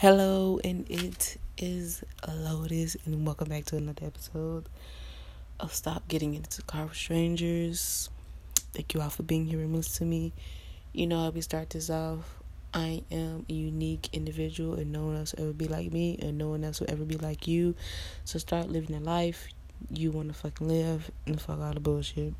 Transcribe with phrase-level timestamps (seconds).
[0.00, 4.66] Hello, and it is Lotus, and welcome back to another episode
[5.60, 8.08] of Stop Getting Into Car with Strangers.
[8.72, 10.32] Thank you all for being here and listening to me.
[10.94, 12.40] You know how we start this off.
[12.72, 16.38] I am a unique individual, and no one else will ever be like me, and
[16.38, 17.74] no one else will ever be like you.
[18.24, 19.48] So start living the life
[19.90, 22.32] you want to fucking live, and fuck all the bullshit.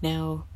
[0.00, 0.46] Now,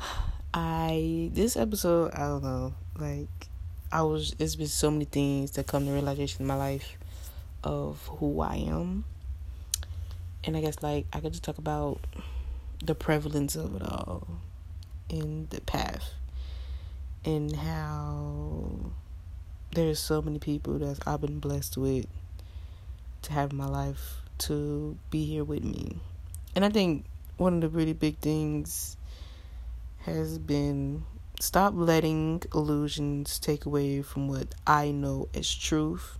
[0.54, 3.48] I this episode, I don't know, like
[3.94, 6.98] I was it's been so many things that come to realization in my life
[7.62, 9.04] of who I am.
[10.42, 12.00] And I guess like I could just talk about
[12.84, 14.26] the prevalence of it all
[15.08, 16.10] in the path
[17.24, 18.90] and how
[19.76, 22.06] there's so many people that I've been blessed with
[23.22, 25.98] to have in my life to be here with me.
[26.56, 27.04] And I think
[27.36, 28.96] one of the really big things
[30.00, 31.04] has been
[31.40, 36.18] stop letting illusions take away from what I know as truth.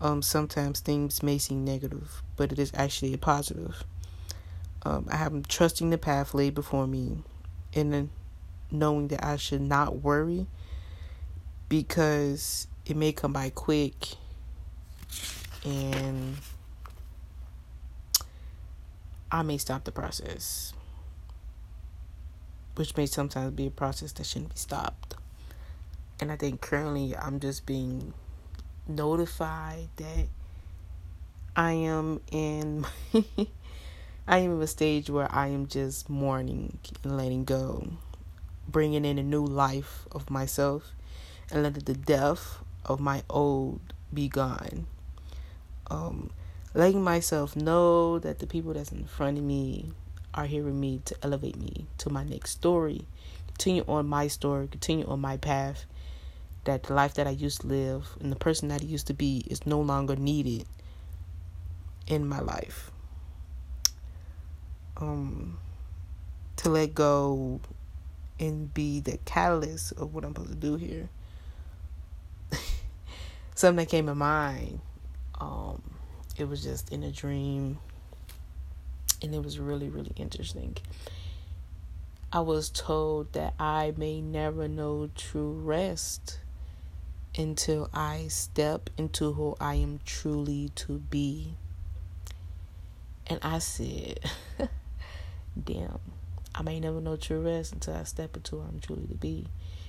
[0.00, 3.84] Um, sometimes things may seem negative, but it is actually a positive.
[4.82, 7.18] Um, I am trusting the path laid before me
[7.74, 8.10] and
[8.70, 10.46] knowing that I should not worry
[11.68, 14.14] because it may come by quick
[15.64, 16.36] and
[19.30, 20.72] I may stop the process
[22.76, 25.14] which may sometimes be a process that shouldn't be stopped.
[26.20, 28.14] And I think currently I'm just being
[28.86, 30.28] notified that
[31.54, 32.86] I am in
[34.28, 37.88] I am in a stage where I am just mourning and letting go,
[38.68, 40.92] bringing in a new life of myself
[41.50, 43.80] and letting the death of my old
[44.12, 44.86] be gone.
[45.88, 46.30] Um,
[46.74, 49.92] letting myself know that the people that's in front of me
[50.36, 53.06] are here with me to elevate me to my next story,
[53.48, 55.86] continue on my story, continue on my path.
[56.64, 59.14] That the life that I used to live and the person that I used to
[59.14, 60.66] be is no longer needed
[62.08, 62.90] in my life.
[64.96, 65.58] Um,
[66.56, 67.60] to let go
[68.40, 71.08] and be the catalyst of what I'm supposed to do here.
[73.54, 74.80] Something that came to mind.
[75.40, 75.82] Um,
[76.36, 77.78] it was just in a dream
[79.22, 80.76] and it was really, really interesting.
[82.32, 86.40] I was told that I may never know true rest
[87.38, 91.54] until I step into who I am truly to be.
[93.26, 94.20] And I said,
[95.64, 96.00] damn,
[96.54, 99.46] I may never know true rest until I step into who I'm truly to be.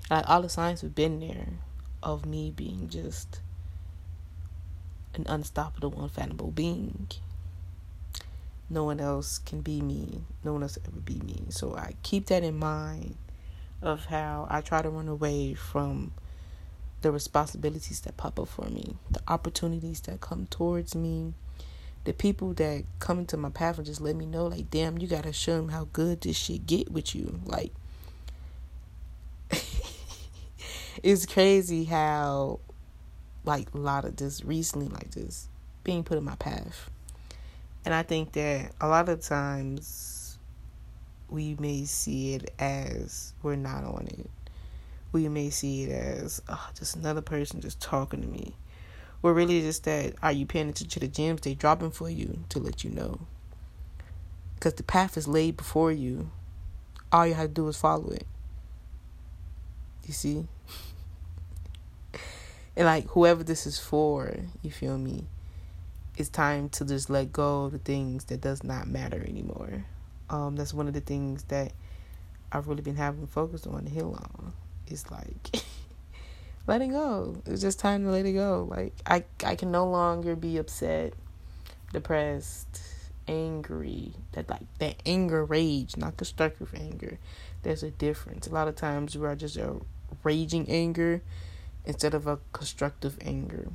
[0.09, 1.49] Like all the signs have been there
[2.03, 3.41] of me being just
[5.13, 7.07] an unstoppable, unfathomable being
[8.69, 10.21] no one else can be me.
[10.43, 11.45] No one else ever be me.
[11.49, 13.15] So I keep that in mind
[13.81, 16.11] of how I try to run away from
[17.01, 21.33] the responsibilities that pop up for me, the opportunities that come towards me,
[22.03, 25.07] the people that come into my path and just let me know, like, damn, you
[25.07, 27.39] gotta show them how good this shit get with you.
[27.45, 27.71] Like,
[31.03, 32.59] it's crazy how,
[33.45, 35.47] like, a lot of this recently, like, this
[35.83, 36.89] being put in my path
[37.87, 40.37] and I think that a lot of times
[41.29, 44.29] we may see it as we're not on it.
[45.13, 48.57] We may see it as oh, just another person just talking to me.
[49.21, 52.43] We're really just that are you paying attention to the gems they dropping for you
[52.49, 53.21] to let you know?
[54.55, 56.29] Because the path is laid before you.
[57.09, 58.27] All you have to do is follow it.
[60.05, 60.45] You see?
[62.75, 65.27] and like whoever this is for, you feel me?
[66.17, 69.85] It's time to just let go of the things that does not matter anymore.
[70.31, 71.73] Um, that's one of the things that
[72.51, 74.53] I've really been having focused on the hill on.
[74.87, 75.61] It's like
[76.67, 77.41] letting go.
[77.45, 78.67] It's just time to let it go.
[78.69, 81.13] Like I I can no longer be upset,
[81.93, 82.81] depressed,
[83.27, 84.13] angry.
[84.31, 87.19] That like that anger rage, not constructive anger.
[87.61, 88.47] There's a difference.
[88.47, 89.75] A lot of times we are just a
[90.23, 91.21] raging anger
[91.85, 93.69] instead of a constructive anger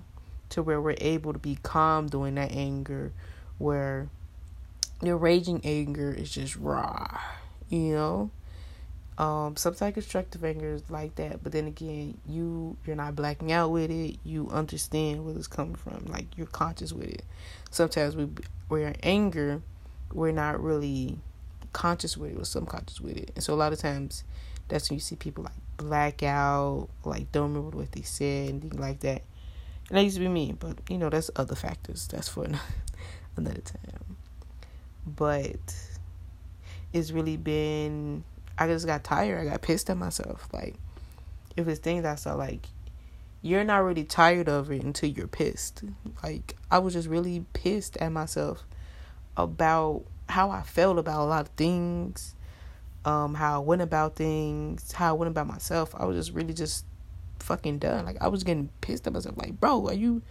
[0.52, 3.12] to where we're able to be calm during that anger,
[3.58, 4.08] where
[5.02, 7.20] your raging anger is just raw,
[7.69, 8.31] you know.
[9.19, 13.70] Um, sometimes constructive anger is like that, but then again, you you're not blacking out
[13.70, 14.16] with it.
[14.25, 17.22] You understand where it's coming from, like you're conscious with it.
[17.70, 18.28] Sometimes we
[18.69, 19.62] we're anger,
[20.12, 21.19] we're not really
[21.72, 24.25] conscious with it, or subconscious with it, and so a lot of times
[24.69, 28.62] that's when you see people like black out, like don't remember what they said, and
[28.62, 29.22] things like that.
[29.93, 32.09] And that used to be me, but you know, that's other factors.
[32.09, 32.47] That's for
[33.37, 34.17] another time.
[35.06, 35.77] But
[36.94, 38.25] it's really been
[38.56, 39.47] I just got tired.
[39.47, 40.49] I got pissed at myself.
[40.50, 40.77] Like
[41.59, 42.65] if it's things I saw like
[43.43, 45.83] you're not really tired of it until you're pissed.
[46.23, 48.65] Like I was just really pissed at myself
[49.37, 52.35] about how I felt about a lot of things,
[53.05, 55.95] um, how I went about things, how I went about myself.
[55.95, 56.87] I was just really just
[57.43, 58.05] fucking done.
[58.05, 59.37] Like I was getting pissed at myself.
[59.37, 60.23] Like, bro, are you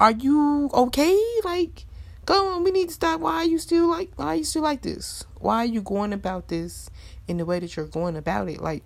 [0.00, 1.18] are you okay?
[1.44, 1.86] Like,
[2.26, 3.20] come on, we need to stop.
[3.20, 5.24] Why are you still like why are you still like this?
[5.40, 6.90] Why are you going about this
[7.26, 8.60] in the way that you're going about it?
[8.60, 8.84] Like,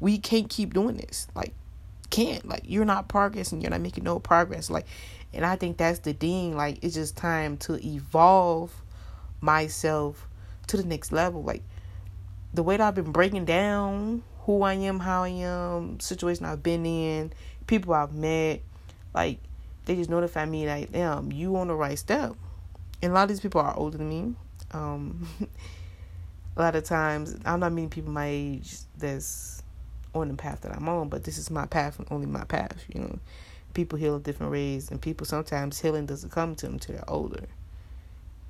[0.00, 1.28] we can't keep doing this.
[1.34, 1.54] Like,
[2.10, 2.46] can't.
[2.46, 4.70] Like, you're not progressing, you're not making no progress.
[4.70, 4.86] Like,
[5.32, 6.56] and I think that's the thing.
[6.56, 8.72] Like, it's just time to evolve
[9.40, 10.28] myself
[10.68, 11.42] to the next level.
[11.42, 11.62] Like
[12.54, 14.22] the way that I've been breaking down
[14.58, 17.32] who I am, how I am, situation I've been in,
[17.66, 18.60] people I've met,
[19.14, 19.38] like
[19.84, 22.34] they just notify me like, damn, you on the right step.
[23.02, 24.34] And a lot of these people are older than me.
[24.72, 25.28] Um,
[26.56, 29.62] a lot of times, I'm not meeting people my age that's
[30.14, 32.84] on the path that I'm on, but this is my path and only my path.
[32.92, 33.18] You know,
[33.74, 37.46] people heal different ways, and people sometimes healing doesn't come to them until they're older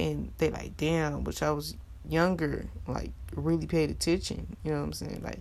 [0.01, 1.77] and they like, damn, which I was
[2.09, 4.57] younger, like really paid attention.
[4.65, 5.21] You know what I'm saying?
[5.23, 5.41] Like,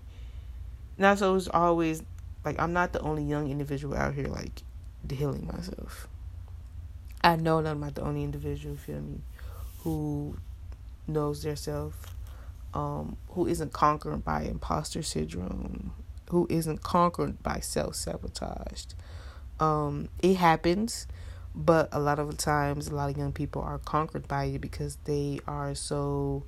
[1.00, 2.04] now so it's always
[2.46, 4.62] like I'm not the only young individual out here like
[5.10, 6.08] healing myself.
[7.22, 9.22] I know that I'm not the only individual, feel me,
[9.80, 10.38] who
[11.08, 12.16] knows their self,
[12.74, 15.92] um, who isn't conquered by imposter syndrome,
[16.30, 18.86] who isn't conquered by self sabotage.
[19.60, 21.08] Um, it happens.
[21.56, 24.62] But a lot of the times, a lot of young people are conquered by it
[24.62, 26.44] because they are so,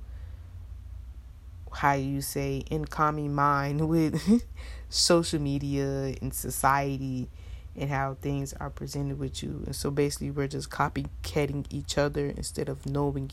[1.72, 4.44] how you say, in common mind with
[4.88, 7.28] social media and society
[7.76, 9.62] and how things are presented with you.
[9.66, 13.30] And so basically, we're just copycatting each other instead of knowing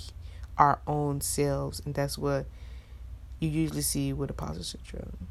[0.57, 1.81] our own selves.
[1.85, 2.45] And that's what
[3.39, 5.27] you usually see with imposter syndrome.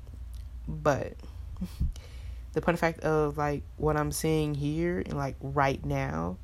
[0.66, 1.14] But
[2.52, 6.36] the point of fact of like what I'm saying here and like right now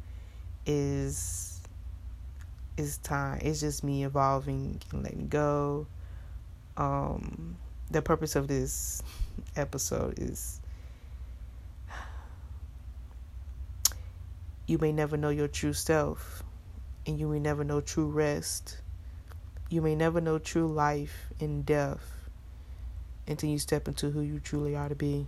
[0.66, 1.60] is
[2.76, 3.38] is time.
[3.42, 5.86] It's just me evolving and letting go.
[6.76, 7.56] Um
[7.90, 9.02] the purpose of this
[9.56, 10.60] episode is
[14.66, 16.42] you may never know your true self
[17.06, 18.78] and you may never know true rest.
[19.68, 22.28] You may never know true life and death
[23.26, 25.26] until you step into who you truly are to be.